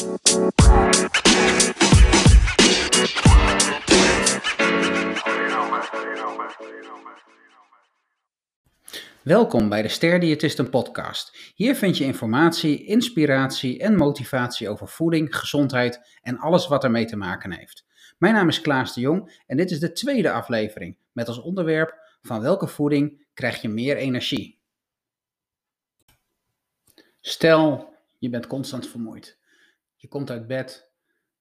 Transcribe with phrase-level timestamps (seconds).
[0.00, 0.18] Welkom
[9.68, 11.52] bij de Ster Diëtisten podcast.
[11.54, 17.16] Hier vind je informatie, inspiratie en motivatie over voeding, gezondheid en alles wat ermee te
[17.16, 17.84] maken heeft.
[18.18, 21.94] Mijn naam is Klaas de Jong en dit is de tweede aflevering met als onderwerp
[22.22, 24.58] van welke voeding krijg je meer energie?
[27.20, 29.38] Stel, je bent constant vermoeid.
[30.00, 30.90] Je komt uit bed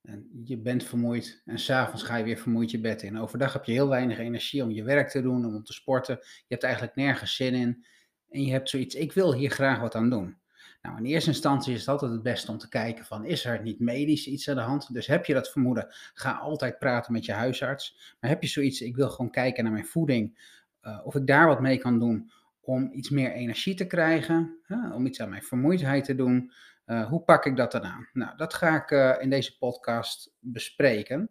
[0.01, 3.19] en je bent vermoeid en s'avonds ga je weer vermoeid je bed in.
[3.19, 6.15] Overdag heb je heel weinig energie om je werk te doen, om te sporten.
[6.21, 7.85] Je hebt eigenlijk nergens zin in
[8.29, 10.37] en je hebt zoiets, ik wil hier graag wat aan doen.
[10.81, 13.61] Nou, in eerste instantie is het altijd het beste om te kijken van, is er
[13.61, 14.93] niet medisch iets aan de hand?
[14.93, 18.15] Dus heb je dat vermoeden, ga altijd praten met je huisarts.
[18.19, 21.47] Maar heb je zoiets, ik wil gewoon kijken naar mijn voeding, uh, of ik daar
[21.47, 24.57] wat mee kan doen om iets meer energie te krijgen,
[24.93, 26.51] om iets aan mijn vermoeidheid te doen.
[26.89, 28.09] Uh, hoe pak ik dat dan aan?
[28.13, 31.29] Nou, dat ga ik uh, in deze podcast bespreken.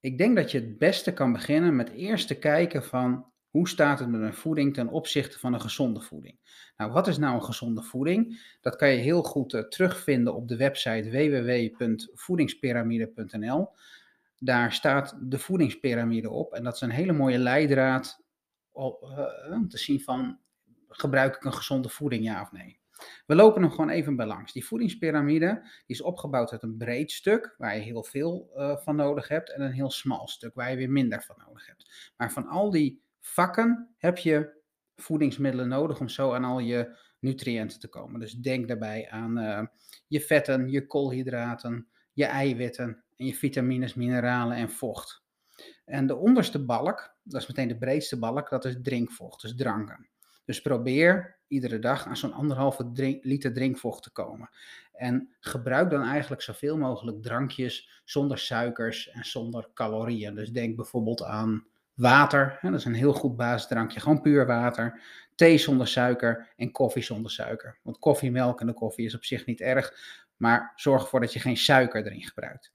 [0.00, 3.98] Ik denk dat je het beste kan beginnen met eerst te kijken van hoe staat
[3.98, 6.38] het met mijn voeding ten opzichte van een gezonde voeding.
[6.76, 8.54] Nou, wat is nou een gezonde voeding?
[8.60, 13.68] Dat kan je heel goed uh, terugvinden op de website www.voedingspyramide.nl.
[14.38, 18.24] Daar staat de voedingspyramide op en dat is een hele mooie leidraad
[18.72, 20.38] om te zien van
[20.88, 22.84] gebruik ik een gezonde voeding ja of nee.
[23.26, 24.52] We lopen hem gewoon even bij langs.
[24.52, 28.96] Die voedingspyramide die is opgebouwd uit een breed stuk, waar je heel veel uh, van
[28.96, 32.12] nodig hebt, en een heel smal stuk, waar je weer minder van nodig hebt.
[32.16, 34.54] Maar van al die vakken heb je
[34.96, 38.20] voedingsmiddelen nodig om zo aan al je nutriënten te komen.
[38.20, 39.62] Dus denk daarbij aan uh,
[40.06, 45.24] je vetten, je koolhydraten, je eiwitten en je vitamines, mineralen en vocht.
[45.84, 50.08] En de onderste balk, dat is meteen de breedste balk, dat is drinkvocht, dus dranken.
[50.46, 52.90] Dus probeer iedere dag aan zo'n anderhalve
[53.22, 54.50] liter drinkvocht te komen.
[54.92, 60.34] En gebruik dan eigenlijk zoveel mogelijk drankjes zonder suikers en zonder calorieën.
[60.34, 65.00] Dus denk bijvoorbeeld aan water, hè, dat is een heel goed basisdrankje, gewoon puur water.
[65.34, 67.78] Thee zonder suiker en koffie zonder suiker.
[67.82, 69.94] Want koffie, melk en de koffie is op zich niet erg,
[70.36, 72.72] maar zorg ervoor dat je geen suiker erin gebruikt.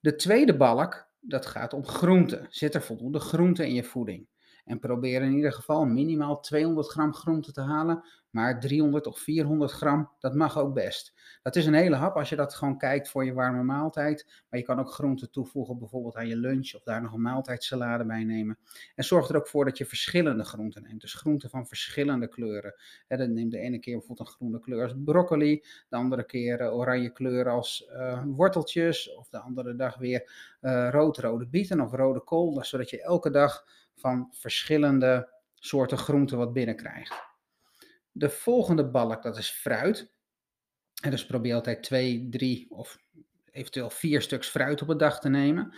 [0.00, 2.46] De tweede balk, dat gaat om groenten.
[2.50, 4.26] Zit er voldoende groente in je voeding?
[4.64, 8.04] En probeer in ieder geval minimaal 200 gram groente te halen.
[8.32, 11.14] Maar 300 of 400 gram, dat mag ook best.
[11.42, 14.44] Dat is een hele hap als je dat gewoon kijkt voor je warme maaltijd.
[14.48, 16.74] Maar je kan ook groenten toevoegen, bijvoorbeeld aan je lunch.
[16.74, 18.58] Of daar nog een maaltijdsalade bij nemen.
[18.94, 21.00] En zorg er ook voor dat je verschillende groenten neemt.
[21.00, 22.74] Dus groenten van verschillende kleuren.
[23.08, 25.64] En dan neem de ene keer bijvoorbeeld een groene kleur als broccoli.
[25.88, 29.14] De andere keer uh, oranje kleur als uh, worteltjes.
[29.14, 32.64] Of de andere dag weer uh, rood-rode bieten of rode kool.
[32.64, 33.64] Zodat je elke dag
[34.02, 37.14] van verschillende soorten groenten wat binnenkrijgt.
[38.12, 40.10] De volgende balk, dat is fruit.
[41.02, 42.98] En dus probeer altijd twee, drie of
[43.50, 45.74] eventueel vier stuks fruit op een dag te nemen.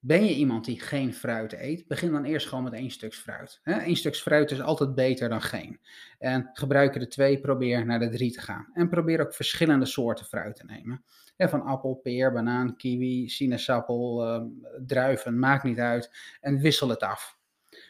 [0.00, 3.60] Ben je iemand die geen fruit eet, begin dan eerst gewoon met één stuk fruit.
[3.62, 5.80] Eén stuk fruit is altijd beter dan geen.
[6.18, 8.70] En gebruik er de twee, probeer naar de drie te gaan.
[8.72, 11.04] En probeer ook verschillende soorten fruit te nemen.
[11.36, 14.44] van appel, peer, banaan, kiwi, sinaasappel, uh,
[14.86, 16.10] druiven, maakt niet uit.
[16.40, 17.37] En wissel het af.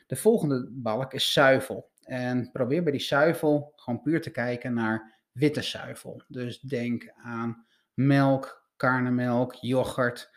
[0.09, 1.91] De volgende balk is zuivel.
[2.03, 6.23] En probeer bij die zuivel gewoon puur te kijken naar witte zuivel.
[6.29, 10.31] Dus denk aan melk, karnemelk, yoghurt.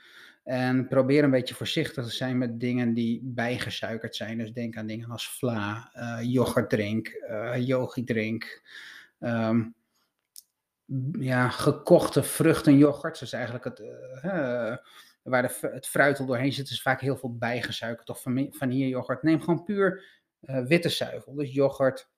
[0.43, 4.37] En probeer een beetje voorzichtig te zijn met dingen die bijgesuikerd zijn.
[4.37, 8.61] Dus denk aan dingen als vla, uh, yoghurtdrink, uh, yogi-drink.
[9.19, 9.75] Um,
[11.19, 13.13] ja, gekochte vruchtenyoghurt.
[13.13, 13.79] Dat is eigenlijk het,
[14.23, 14.75] uh,
[15.23, 19.23] waar de, het fruit al doorheen zit, is vaak heel veel bijgesuikerd of vanillejoghurt.
[19.23, 21.33] Neem gewoon puur uh, witte zuivel.
[21.33, 22.09] Dus yoghurt,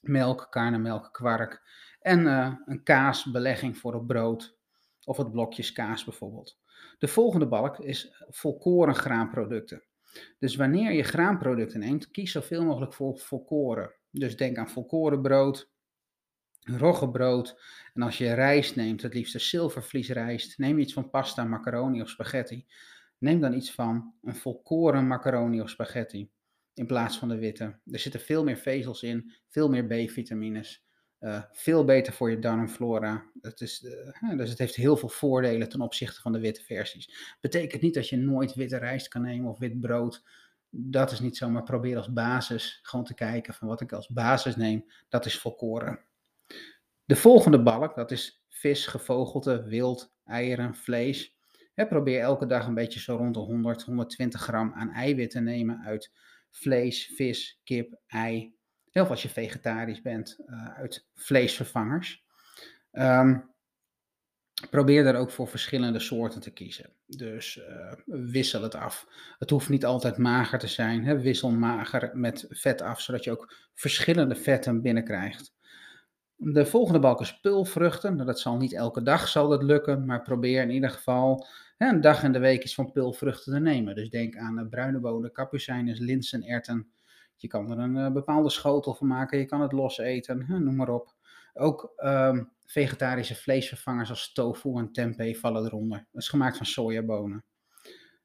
[0.00, 1.62] melk, karnemelk, kwark
[2.00, 4.58] en uh, een kaasbelegging voor het brood
[5.04, 6.58] of het blokjes kaas bijvoorbeeld.
[6.98, 9.82] De volgende balk is volkoren graanproducten.
[10.38, 13.94] Dus wanneer je graanproducten neemt, kies zoveel mogelijk voor volkoren.
[14.10, 15.70] Dus denk aan volkorenbrood,
[16.76, 17.60] roggebrood.
[17.94, 22.66] En als je rijst neemt, het liefst zilvervliesrijst, neem iets van pasta, macaroni of spaghetti.
[23.18, 26.30] Neem dan iets van een volkoren macaroni of spaghetti
[26.78, 27.78] in plaats van de witte.
[27.90, 30.86] Er zitten veel meer vezels in, veel meer B-vitamines.
[31.20, 33.30] Uh, veel beter voor je darmflora.
[33.34, 33.84] Dat is,
[34.22, 37.36] uh, dus het heeft heel veel voordelen ten opzichte van de witte versies.
[37.40, 40.24] Betekent niet dat je nooit witte rijst kan nemen of wit brood.
[40.70, 44.08] Dat is niet zo, maar probeer als basis gewoon te kijken van wat ik als
[44.08, 44.84] basis neem.
[45.08, 45.98] Dat is volkoren.
[47.08, 51.36] De volgende balk, dat is vis, gevogelte, wild, eieren, vlees.
[51.74, 55.80] probeer elke dag een beetje zo rond de 100, 120 gram aan eiwit te nemen
[55.84, 56.12] uit
[56.50, 58.54] vlees, vis, kip, ei.
[58.90, 62.24] Heel als je vegetarisch bent, uh, uit vleesvervangers.
[62.92, 63.54] Um,
[64.70, 66.92] probeer er ook voor verschillende soorten te kiezen.
[67.06, 69.06] Dus uh, wissel het af.
[69.38, 71.20] Het hoeft niet altijd mager te zijn.
[71.20, 75.56] Wissel mager met vet af, zodat je ook verschillende vetten binnenkrijgt.
[76.40, 78.14] De volgende balk is pulvruchten.
[78.14, 81.46] Nou, dat zal niet elke dag zal dat lukken, maar probeer in ieder geval
[81.76, 83.94] hè, een dag in de week iets van pulvruchten te nemen.
[83.94, 86.90] Dus denk aan uh, bruine bonen, kapucijnes, linzen, erten.
[87.36, 90.76] Je kan er een uh, bepaalde schotel van maken, je kan het los eten, noem
[90.76, 91.14] maar op.
[91.54, 96.06] Ook um, vegetarische vleesvervangers als tofu en tempeh vallen eronder.
[96.12, 97.44] Dat is gemaakt van sojabonen.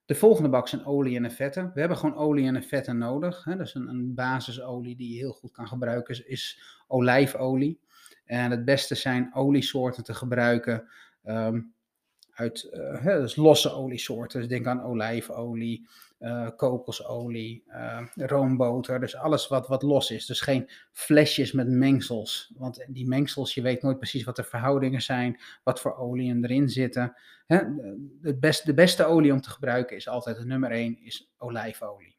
[0.05, 1.71] De volgende bak zijn olie en vetten.
[1.73, 3.43] We hebben gewoon olie en vetten nodig.
[3.43, 3.55] Hè.
[3.55, 7.79] Dus een, een basisolie die je heel goed kan gebruiken is olijfolie.
[8.25, 10.87] En het beste zijn oliesoorten te gebruiken
[11.23, 11.73] um,
[12.33, 14.39] uit uh, dus losse oliesoorten.
[14.39, 15.87] Dus denk aan olijfolie,
[16.19, 18.99] uh, kokosolie, uh, roomboter.
[18.99, 20.25] Dus alles wat, wat los is.
[20.25, 22.51] Dus geen flesjes met mengsels.
[22.57, 26.69] Want die mengsels, je weet nooit precies wat de verhoudingen zijn, wat voor oliën erin
[26.69, 27.15] zitten.
[27.45, 27.59] Hè?
[28.21, 32.15] De, best, de beste olie om te gebruiken is altijd de nummer 1, is olijfolie.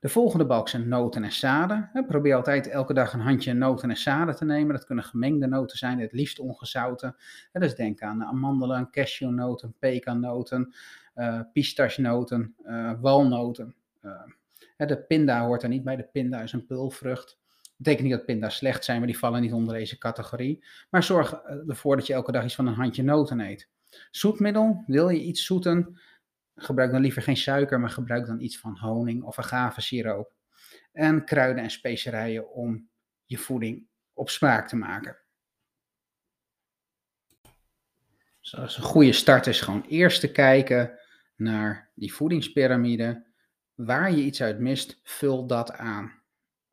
[0.00, 1.90] De volgende balk zijn noten en zaden.
[2.06, 4.74] Probeer altijd elke dag een handje noten en zaden te nemen.
[4.74, 7.16] Dat kunnen gemengde noten zijn, het liefst ongezouten.
[7.52, 10.74] Dus denk aan amandelen, cashewnoten, pekannoten,
[11.16, 13.74] uh, pistachenoten, uh, walnoten.
[14.02, 14.12] Uh,
[14.76, 15.96] de pinda hoort er niet bij.
[15.96, 17.40] De pinda is een pulvrucht.
[17.52, 20.64] Dat betekent niet dat pinda's slecht zijn, maar die vallen niet onder deze categorie.
[20.90, 21.32] Maar zorg
[21.66, 23.68] ervoor dat je elke dag iets van een handje noten eet.
[24.10, 26.00] Zoetmiddel, wil je iets zoeten?
[26.54, 30.32] Gebruik dan liever geen suiker, maar gebruik dan iets van honing of agavesiroop.
[30.92, 32.88] En kruiden en specerijen om
[33.24, 35.16] je voeding op smaak te maken.
[38.40, 40.98] Dus een goede start is gewoon eerst te kijken
[41.36, 43.26] naar die voedingspyramide.
[43.74, 46.22] Waar je iets uit mist, vul dat aan.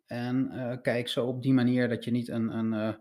[0.05, 2.93] En uh, kijk zo op die manier dat je niet een, een, uh,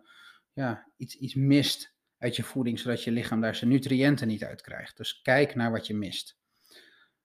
[0.52, 4.60] ja, iets, iets mist uit je voeding, zodat je lichaam daar zijn nutriënten niet uit
[4.60, 4.96] krijgt.
[4.96, 6.38] Dus kijk naar wat je mist.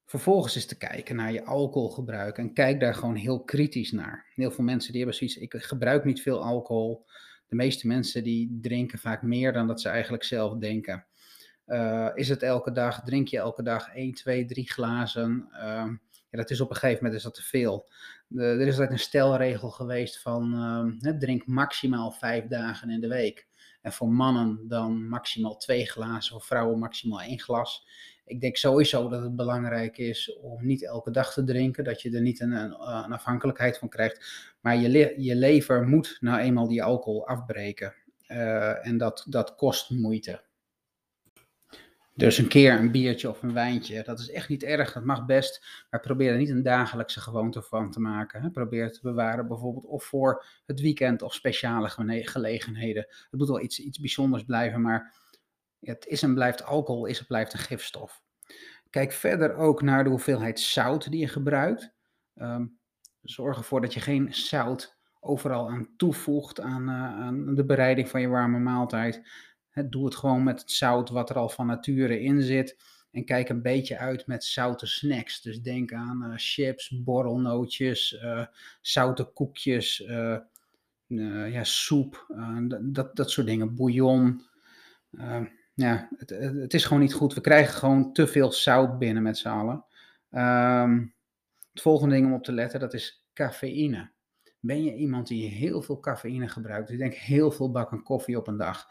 [0.06, 4.26] Vervolgens is te kijken naar je alcoholgebruik en kijk daar gewoon heel kritisch naar.
[4.34, 7.06] Heel veel mensen die hebben zoiets, ik gebruik niet veel alcohol.
[7.48, 11.06] De meeste mensen die drinken vaak meer dan dat ze eigenlijk zelf denken.
[11.68, 15.48] Uh, is het elke dag, drink je elke dag 1, 2, 3 glazen?
[15.52, 15.58] Uh,
[16.30, 17.92] ja, dat is op een gegeven moment is dat te veel.
[18.36, 20.54] Er is altijd een stelregel geweest van
[21.02, 23.48] uh, drink maximaal 5 dagen in de week.
[23.82, 27.88] En voor mannen dan maximaal 2 glazen, voor vrouwen maximaal 1 glas
[28.26, 32.12] ik denk sowieso dat het belangrijk is om niet elke dag te drinken, dat je
[32.12, 32.74] er niet een, een,
[33.12, 34.52] afhankelijkheid van krijgt.
[34.62, 37.94] Maar je, je lever moet nou eenmaal die alcohol afbreken.
[38.28, 40.42] Uh, en dat, dat kost moeite.
[42.16, 45.26] Dus een keer een biertje of een wijntje, dat is echt niet erg, dat mag
[45.26, 45.86] best.
[45.90, 48.52] Maar probeer er niet een dagelijkse gewoonte van te maken.
[48.52, 53.06] Probeer het te bewaren bijvoorbeeld of voor het weekend of speciale gelegenheden.
[53.08, 55.14] Het moet wel iets, iets bijzonders blijven, maar
[55.84, 58.22] het is en blijft alcohol, is en blijft een gifstof.
[58.90, 61.94] Kijk verder ook naar de hoeveelheid zout die je gebruikt.
[62.36, 62.80] Um,
[63.22, 68.22] zorg ervoor dat je geen zout overal aan toevoegt aan, uh, aan de bereiding van
[68.22, 69.22] je warme maaltijd.
[69.90, 72.78] doe het gewoon met het zout wat er al van nature in zit.
[73.12, 75.42] En kijk een beetje uit met zoute snacks.
[75.42, 78.46] Dus denk aan uh, chips, borrelnootjes, uh,
[78.82, 79.98] zoute koekjes,
[81.08, 82.34] ja, soep,
[82.82, 84.42] dat, dat soort dingen, bouillon.
[85.76, 87.34] Ehm, ja, het, het, is gewoon niet goed.
[87.34, 89.86] We krijgen gewoon te veel zout binnen met z'n allen.
[90.32, 91.14] Um,
[91.72, 94.12] het volgende ding om op te letten, dat is cafeïne.
[94.60, 96.90] Ben je iemand die heel veel cafeïne gebruikt?
[96.90, 98.88] Ik denk heel veel bakken koffie op een dag.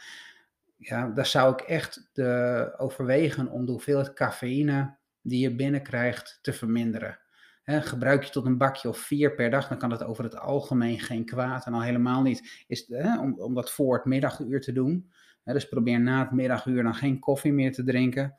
[0.76, 6.52] Ja, daar zou ik echt de, overwegen om de hoeveelheid cafeïne die je binnenkrijgt te
[6.52, 7.18] verminderen.
[7.64, 11.00] gebruik je tot een bakje of vier per dag, dan kan dat over het algemeen
[11.00, 11.66] geen kwaad.
[11.66, 12.86] En al helemaal niet is,
[13.20, 15.10] om, om dat voor het middaguur te doen
[15.44, 18.34] dus probeer na het middaguur dan geen koffie meer te drinken.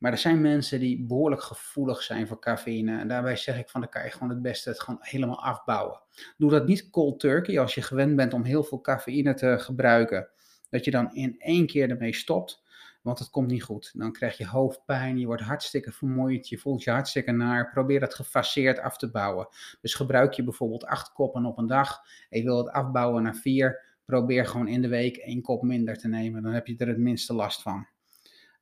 [0.00, 2.98] Maar er zijn mensen die behoorlijk gevoelig zijn voor cafeïne.
[2.98, 6.00] En daarbij zeg ik van, dan kan je gewoon het beste het gewoon helemaal afbouwen.
[6.36, 10.28] Doe dat niet cold turkey als je gewend bent om heel veel cafeïne te gebruiken.
[10.70, 12.62] Dat je dan in één keer ermee stopt.
[13.02, 13.90] Want het komt niet goed.
[13.94, 17.70] Dan krijg je hoofdpijn, je wordt hartstikke vermoeid, je voelt je hartstikke naar.
[17.70, 19.48] Probeer dat gefaseerd af te bouwen.
[19.80, 23.89] Dus gebruik je bijvoorbeeld acht koppen op een dag en wil het afbouwen naar vier
[24.10, 26.42] probeer gewoon in de week één kop minder te nemen.
[26.42, 27.86] Dan heb je er het minste last van.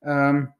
[0.01, 0.55] Um,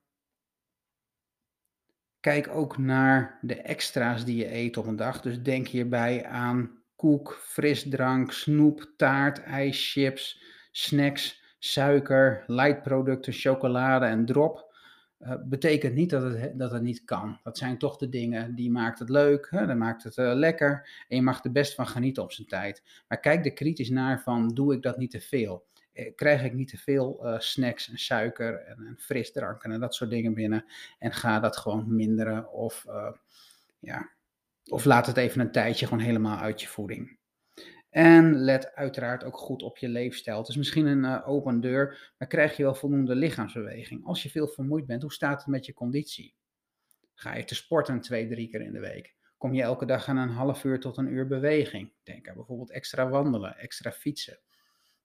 [2.21, 5.21] kijk ook naar de extra's die je eet op een dag.
[5.21, 14.25] Dus denk hierbij aan koek, frisdrank, snoep, taart, ijs, chips, snacks, suiker, lightproducten, chocolade en
[14.25, 14.68] drop.
[15.23, 17.39] Uh, betekent niet dat het, dat het niet kan.
[17.43, 19.67] Dat zijn toch de dingen die maakt het leuk, hè?
[19.67, 22.83] dat maakt het uh, lekker en je mag er best van genieten op zijn tijd.
[23.09, 25.67] Maar kijk er kritisch naar van, doe ik dat niet te veel?
[25.93, 30.11] eh, krijg ik niet te veel snacks en suiker en, en, frisdranken en dat soort
[30.11, 30.65] dingen binnen.
[30.99, 32.87] En ga dat gewoon minderen of,
[33.79, 34.11] ja,
[34.65, 37.18] of laat het even een tijdje gewoon helemaal uit je voeding.
[37.99, 40.39] En let uiteraard ook goed op je leefstijl.
[40.39, 44.07] Het is misschien een uh, open deur, maar krijg je wel voldoende lichaamsbeweging?
[44.07, 46.35] Als je veel vermoeid bent, hoe staat het met je conditie?
[47.15, 49.15] Ga je te sporten twee, drie keer in de week?
[49.39, 51.93] Kom je elke dag aan een half uur tot een uur beweging?
[52.03, 54.39] Denk aan bijvoorbeeld extra wandelen, extra fietsen.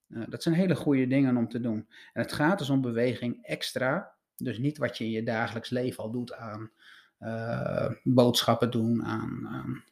[0.07, 1.87] Uh, dat zijn hele goede dingen om te doen.
[2.13, 6.03] En het gaat dus om beweging extra, dus niet wat je in je dagelijks leven
[6.03, 6.71] al doet aan
[7.19, 9.83] uh, boodschappen doen, aan, aan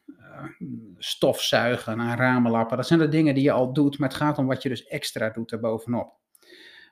[0.98, 2.76] stofzuigen, aan ramenlappen.
[2.76, 4.86] Dat zijn de dingen die je al doet, maar het gaat om wat je dus
[4.86, 6.20] extra doet erbovenop.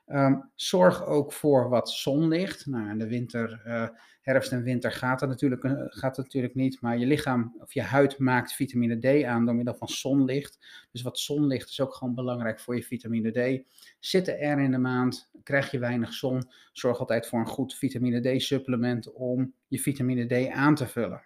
[0.07, 2.65] Um, zorg ook voor wat zonlicht.
[2.65, 3.87] Nou, in de winter, uh,
[4.21, 7.73] herfst en winter gaat het, natuurlijk, uh, gaat het natuurlijk niet, maar je lichaam of
[7.73, 10.85] je huid maakt vitamine D aan door middel van zonlicht.
[10.91, 13.63] Dus wat zonlicht is ook gewoon belangrijk voor je vitamine D.
[13.99, 18.37] Zitten er in de maand, krijg je weinig zon, zorg altijd voor een goed vitamine
[18.37, 21.23] D supplement om je vitamine D aan te vullen.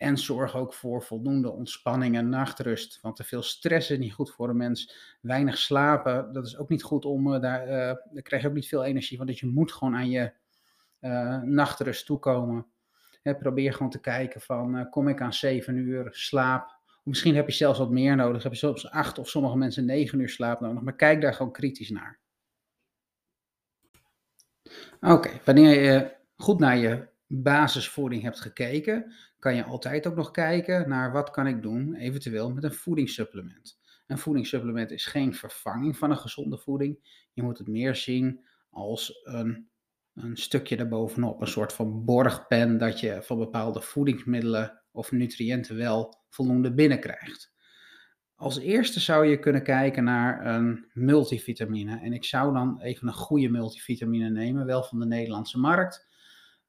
[0.00, 2.98] En zorg ook voor voldoende ontspanning en nachtrust.
[3.00, 4.94] Want te veel stress is niet goed voor een mens.
[5.20, 7.66] Weinig slapen, dat is ook niet goed om uh, daar.
[7.66, 7.72] Uh,
[8.12, 9.26] daar krijg je ook niet veel energie van.
[9.26, 10.32] Dus je moet gewoon aan je
[11.00, 12.66] uh, nachtrust toekomen.
[13.22, 16.78] Probeer gewoon te kijken van, kom ik aan 7 uur slaap?
[17.02, 18.42] Misschien heb je zelfs wat meer nodig.
[18.42, 20.82] Heb je zelfs 8 of sommige mensen 9 uur slaap nodig.
[20.82, 22.20] Maar kijk daar gewoon kritisch naar.
[25.00, 30.88] Oké, wanneer je goed naar je basisvoeding hebt gekeken, kan je altijd ook nog kijken
[30.88, 33.78] naar wat kan ik doen, eventueel met een voedingssupplement.
[34.06, 37.24] Een voedingssupplement is geen vervanging van een gezonde voeding.
[37.32, 39.68] Je moet het meer zien als een,
[40.14, 46.18] een stukje daarbovenop, een soort van borgpen dat je van bepaalde voedingsmiddelen of nutriënten wel
[46.28, 47.52] voldoende binnenkrijgt.
[48.34, 52.00] Als eerste zou je kunnen kijken naar een multivitamine.
[52.00, 56.08] En ik zou dan even een goede multivitamine nemen, wel van de Nederlandse markt.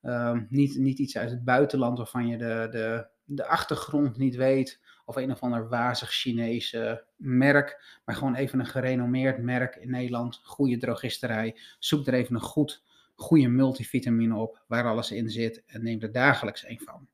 [0.02, 4.82] Um, niet, niet iets uit het buitenland waarvan je de, de, de achtergrond niet weet.
[5.06, 8.00] Of een of ander wazig Chinese merk.
[8.06, 10.40] Maar gewoon even een gerenommeerd merk in Nederland.
[10.44, 11.60] Goede drogisterij.
[11.80, 12.84] Zoek er even een goed,
[13.16, 15.64] goede multivitamine op waar alles in zit.
[15.66, 17.08] En neem er dagelijks een van.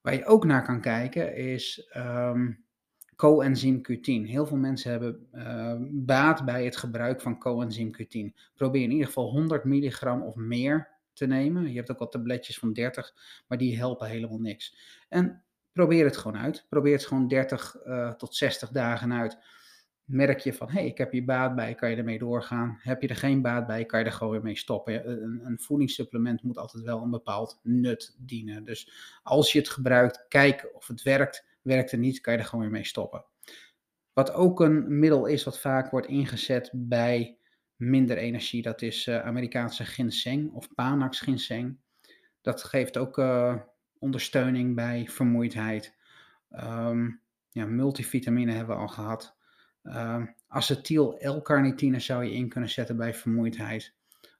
[0.00, 2.64] Waar je ook naar kan kijken is um,
[3.16, 4.28] coenzym Q10.
[4.28, 8.34] Heel veel mensen hebben uh, baat bij het gebruik van coenzym Q10.
[8.54, 11.68] Probeer in ieder geval 100 milligram of meer te nemen.
[11.68, 13.14] Je hebt ook wat tabletjes van 30,
[13.48, 14.76] maar die helpen helemaal niks.
[15.08, 16.66] En probeer het gewoon uit.
[16.68, 19.38] Probeer het gewoon 30 uh, tot 60 dagen uit.
[20.04, 22.78] Merk je van, hé, hey, ik heb hier baat bij, kan je ermee doorgaan?
[22.80, 25.10] Heb je er geen baat bij, kan je er gewoon weer mee stoppen.
[25.10, 28.64] Een, een voedingssupplement moet altijd wel een bepaald nut dienen.
[28.64, 28.90] Dus
[29.22, 31.46] als je het gebruikt, kijk of het werkt.
[31.62, 33.24] Werkt het niet, kan je er gewoon weer mee stoppen.
[34.12, 37.38] Wat ook een middel is wat vaak wordt ingezet bij
[37.76, 38.62] minder energie.
[38.62, 41.76] Dat is uh, Amerikaanse ginseng of Panax ginseng.
[42.40, 43.56] Dat geeft ook uh,
[43.98, 45.94] ondersteuning bij vermoeidheid.
[46.50, 49.36] Um, ja, multivitamine hebben we al gehad.
[49.82, 53.94] Uh, acetyl L-carnitine zou je in kunnen zetten bij vermoeidheid.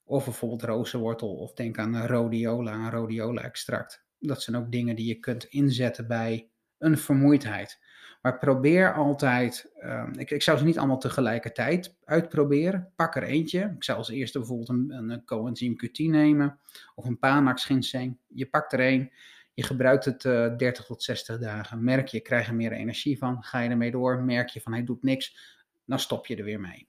[0.04, 4.04] Of bijvoorbeeld rozenwortel of denk aan rhodiola, een rhodiola-extract.
[4.18, 6.48] Dat zijn ook dingen die je kunt inzetten bij
[6.78, 7.80] een vermoeidheid.
[8.24, 12.92] Maar probeer altijd, uh, ik, ik zou ze niet allemaal tegelijkertijd uitproberen.
[12.96, 13.72] Pak er eentje.
[13.76, 16.58] Ik zou als eerste bijvoorbeeld een, een coenzym Q10 nemen
[16.94, 18.18] of een Panax ginseng.
[18.28, 19.10] Je pakt er één,
[19.54, 21.84] je gebruikt het uh, eh, 30 tot 60 dagen.
[21.84, 23.42] Merk je, krijg er meer energie van.
[23.42, 26.60] Ga je ermee door, merk je van hij doet niks, dan stop je er weer
[26.60, 26.88] mee.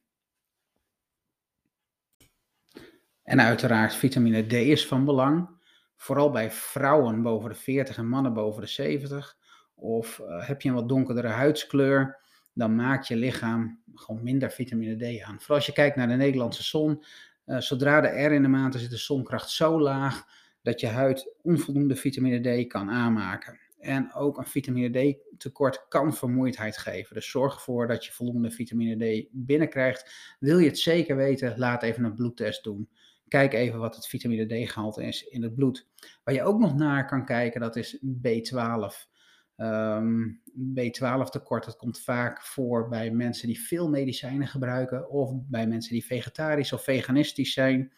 [3.23, 5.49] En uiteraard, vitamine D is van belang.
[5.95, 9.37] Vooral bij vrouwen boven de 40 en mannen boven de 70
[9.75, 12.17] of uh, heb je een wat donkerdere huidskleur,
[12.53, 15.39] dan maakt je lichaam gewoon minder vitamine D aan.
[15.39, 17.03] Vooral als je kijkt naar de Nederlandse zon,
[17.46, 20.25] uh, zodra de R in de maand is, is de zonkracht zo laag
[20.62, 23.60] dat je huid onvoldoende vitamine D kan aanmaken.
[23.79, 27.15] En ook een vitamine D tekort kan vermoeidheid geven.
[27.15, 30.36] Dus zorg ervoor dat je voldoende vitamine D binnenkrijgt.
[30.39, 32.89] Wil je het zeker weten, laat even een bloedtest doen.
[33.27, 35.88] Kijk even wat het vitamine D gehalte is in het bloed.
[36.24, 39.13] Waar je ook nog naar kan kijken, dat is B12.
[39.57, 40.41] Um,
[40.74, 45.93] B12 tekort, dat komt vaak voor bij mensen die veel medicijnen gebruiken of bij mensen
[45.93, 47.93] die vegetarisch of veganistisch zijn.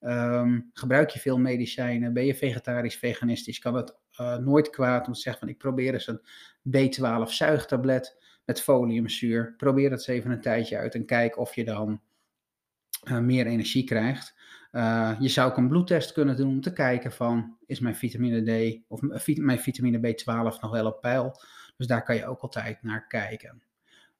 [0.00, 5.12] Um, gebruik je veel medicijnen, ben je vegetarisch, veganistisch, kan het uh, nooit kwaad om
[5.12, 6.20] te zeggen van ik probeer eens een
[6.68, 9.54] B12 zuigtablet met foliumzuur.
[9.56, 12.00] Probeer dat eens even een tijdje uit en kijk of je dan
[13.02, 14.34] meer energie krijgt.
[14.72, 18.42] Uh, je zou ook een bloedtest kunnen doen om te kijken van, is mijn vitamine
[18.42, 21.40] D of mijn vitamine B12 nog wel op peil?
[21.76, 23.62] Dus daar kan je ook altijd naar kijken.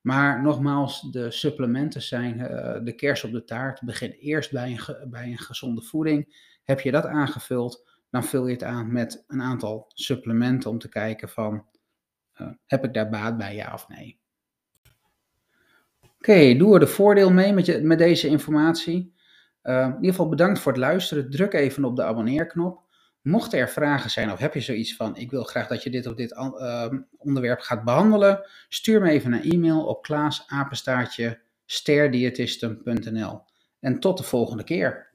[0.00, 3.82] Maar nogmaals, de supplementen zijn uh, de kers op de taart.
[3.82, 6.50] Begin eerst bij een, bij een gezonde voeding.
[6.62, 10.88] Heb je dat aangevuld, dan vul je het aan met een aantal supplementen om te
[10.88, 11.66] kijken van,
[12.66, 14.21] heb ik daar baat bij, ja of nee?
[16.22, 19.14] Oké, doe er de voordeel mee met, je, met deze informatie.
[19.62, 21.30] Uh, in ieder geval bedankt voor het luisteren.
[21.30, 22.82] Druk even op de abonneerknop.
[23.22, 26.06] Mochten er vragen zijn of heb je zoiets van, ik wil graag dat je dit
[26.06, 26.86] of dit uh,
[27.16, 33.40] onderwerp gaat behandelen, stuur me even een e-mail op klaasapenstaartje sterdiëtisten.nl.
[33.80, 35.10] En tot de volgende keer.